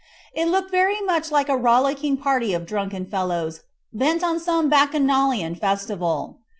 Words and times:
It 0.33 0.47
looked 0.47 0.71
very 0.71 0.99
much 1.01 1.29
like 1.31 1.47
a 1.47 1.55
rollicking 1.55 2.17
party 2.17 2.55
of 2.55 2.65
drunken 2.65 3.05
fellows 3.05 3.61
bent 3.93 4.23
on 4.23 4.39
some 4.39 4.67
Bacchanalian 4.67 5.53
festival. 5.53 6.39